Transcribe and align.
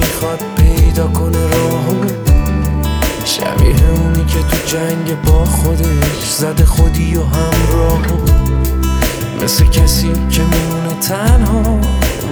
می‌خواد 0.00 0.42
پیدا 0.56 1.06
کنه 1.06 1.46
راهو. 1.46 2.04
شبیه 3.24 3.90
اونی 3.90 4.24
که 4.24 4.38
تو 4.38 4.56
جنگ 4.66 5.22
با 5.22 5.44
خودش 5.44 6.30
زده 6.38 6.64
خودی 6.64 7.16
و 7.16 7.22
همراهو. 7.22 8.16
مثل 9.44 9.64
کسی 9.64 10.12
که 10.30 10.42
میمونه 10.42 11.00
تنها 11.08 11.80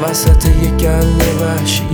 وسط 0.02 0.44
یه 0.46 0.70
گل 0.70 1.20
وحشی. 1.40 1.88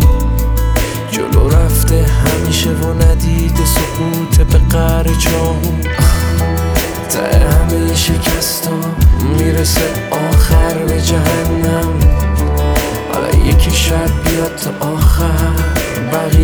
جلو 1.10 1.48
رفته 1.48 2.06
همیشه 2.06 2.70
و 2.70 3.02
ندید 3.02 3.56
سکوت 3.56 4.46
به 4.46 4.58
قر 4.58 5.04
جاهو. 5.04 5.72
ته 7.08 7.38
همه 7.38 7.94
شکست 7.94 8.68
می‌رسه 9.38 9.90
آخر 10.10 10.74
به 10.74 11.00
جهنم. 11.00 11.88
حالا 13.14 13.44
یکی 13.44 13.70
شب 13.70 14.10
بیاد 14.24 14.56
تا 14.56 14.86
آخر. 14.86 15.49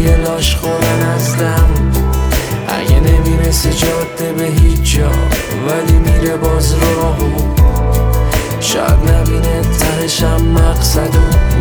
بقیه 0.06 0.16
لاش 0.16 0.56
خورن 0.56 1.16
دم 1.38 1.92
اگه 2.68 3.00
نمی‌رسه 3.00 3.70
جاده 3.70 4.32
به 4.32 4.44
هیچ 4.44 4.96
جا 4.96 5.10
ولی 5.68 5.98
میره 5.98 6.36
باز 6.36 6.74
راهو 6.74 7.30
شاید 8.60 9.10
نبینه 9.10 9.62
تهش 9.78 10.22
هم 10.22 10.42
مقصدو 10.42 11.18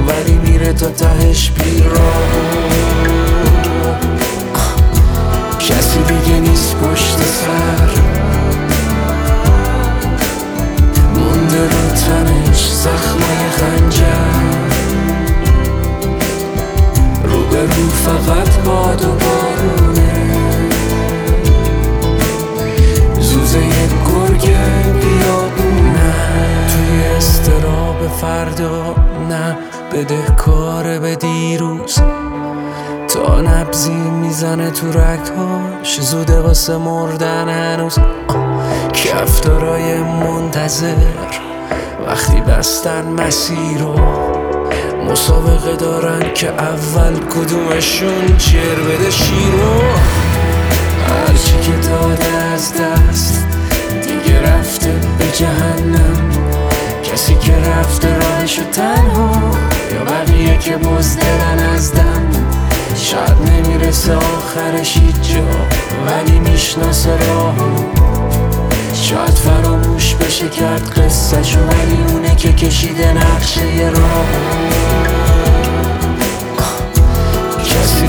ولی 0.08 0.38
میره 0.38 0.74
تا 0.74 0.90
تهش 0.90 1.52
بیراهو 1.52 2.66
کسی 5.60 6.00
دیگه 6.00 6.40
نیست 6.40 6.76
پشت 6.76 7.25
رو 17.68 17.90
فقط 17.90 18.58
باد 18.66 19.06
و 19.06 19.08
بارونه. 19.08 20.14
زوزه 23.20 23.60
گرگ 24.08 24.42
بیابونه. 24.94 26.14
توی 26.68 27.04
استراب 27.18 28.08
فردا 28.22 28.96
نه 29.30 29.58
بده 29.94 30.22
کار 30.38 31.00
به 31.00 31.16
دیروز. 31.16 32.00
تا 33.08 33.42
نبزی 33.42 33.92
می‌زنه 33.94 34.72
تو 34.72 34.88
رگهاش 34.88 36.02
زوده 36.02 36.42
واسه 36.42 36.78
مردن 36.78 37.50
هنوز. 37.50 38.00
کفتارای 38.94 40.04
منتظر 40.04 40.96
وقتی 42.08 42.42
بستن 42.42 43.06
مسیر 43.06 43.78
رو. 43.80 44.35
مسابقه 45.12 45.76
دارن 45.76 46.34
که 46.34 46.48
اول 46.48 47.14
کدومشون 47.14 48.38
چیر 48.38 48.76
بده 48.76 49.12
شیرو 49.12 49.82
هرچی 51.08 51.72
که 51.72 51.88
داده 51.88 52.38
از 52.54 52.74
دست 52.74 53.46
دیگه 54.02 54.42
رفته 54.42 54.94
به 55.18 55.26
جهنم. 55.38 56.30
کسی 57.04 57.36
که 57.36 57.54
رفته 57.56 58.16
راهشو 58.18 58.64
تنها 58.64 59.32
یا 59.94 60.04
بقیه 60.04 60.58
که 60.58 60.78
بزدلن 60.78 61.60
از 61.76 61.94
دم. 61.94 62.30
شاید 62.96 63.52
نمی‌رسه 63.52 64.14
آخرش 64.16 64.98
جا 65.22 65.48
ولی 66.08 66.40
می‌شناسه 66.40 67.10
راهو. 67.28 67.84
شاید 68.94 69.30
فراموش 69.30 70.16
بشه 70.16 70.50
کرد 70.50 71.00
قصهشو 71.00 71.60
ولی 71.60 72.14
اونه 72.14 72.36
که 72.36 72.54
کشیده 72.54 73.14
نقشه 73.14 73.92
راه 73.96 74.26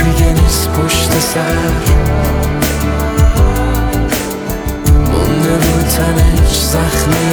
دیگه 0.06 0.32
نیست 0.32 0.70
پشت 0.70 1.18
سر. 1.18 1.40
مونده 5.12 5.54
رو 5.54 5.82
تنش 5.82 6.60
زخمی. 6.62 7.25